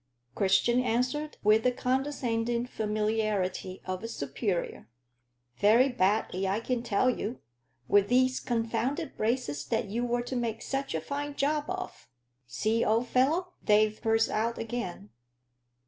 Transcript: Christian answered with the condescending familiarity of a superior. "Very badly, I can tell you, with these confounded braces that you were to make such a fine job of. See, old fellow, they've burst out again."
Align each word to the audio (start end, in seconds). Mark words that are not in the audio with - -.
Christian 0.33 0.79
answered 0.81 1.37
with 1.43 1.61
the 1.61 1.71
condescending 1.71 2.65
familiarity 2.65 3.83
of 3.85 4.03
a 4.03 4.07
superior. 4.07 4.87
"Very 5.57 5.89
badly, 5.89 6.47
I 6.47 6.59
can 6.59 6.81
tell 6.81 7.07
you, 7.07 7.39
with 7.87 8.07
these 8.09 8.39
confounded 8.39 9.15
braces 9.15 9.63
that 9.65 9.89
you 9.89 10.03
were 10.03 10.23
to 10.23 10.35
make 10.35 10.63
such 10.63 10.95
a 10.95 11.01
fine 11.01 11.35
job 11.35 11.65
of. 11.69 12.09
See, 12.47 12.83
old 12.83 13.09
fellow, 13.09 13.53
they've 13.63 14.01
burst 14.01 14.31
out 14.31 14.57
again." 14.57 15.11